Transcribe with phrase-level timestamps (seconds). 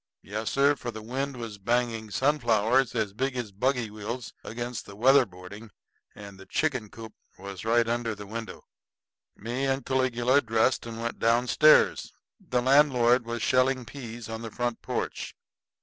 [0.23, 4.95] Yes, sir, for the wind was banging sunflowers as big as buggy wheels against the
[4.97, 5.69] weatherboarding
[6.15, 8.63] and the chicken coop was right under the window.
[9.35, 12.13] Me and Caligula dressed and went down stairs.
[12.39, 15.35] The landlord was shelling peas on the front porch.